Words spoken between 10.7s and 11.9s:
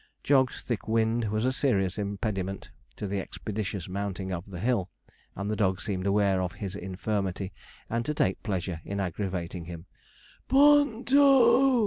o n to!'